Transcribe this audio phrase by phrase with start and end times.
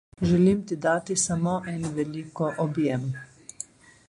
[0.27, 3.07] Želim ti dati samo en veliko objem!